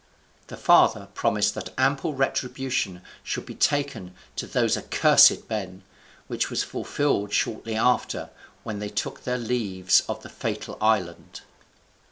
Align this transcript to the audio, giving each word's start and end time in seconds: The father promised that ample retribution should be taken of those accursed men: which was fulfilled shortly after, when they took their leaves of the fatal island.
The 0.47 0.57
father 0.57 1.09
promised 1.13 1.53
that 1.53 1.69
ample 1.77 2.15
retribution 2.15 3.03
should 3.23 3.45
be 3.45 3.53
taken 3.53 4.15
of 4.41 4.51
those 4.51 4.75
accursed 4.75 5.47
men: 5.47 5.83
which 6.25 6.49
was 6.49 6.63
fulfilled 6.63 7.31
shortly 7.31 7.75
after, 7.75 8.31
when 8.63 8.79
they 8.79 8.89
took 8.89 9.25
their 9.25 9.37
leaves 9.37 10.01
of 10.09 10.23
the 10.23 10.29
fatal 10.29 10.75
island. 10.81 11.41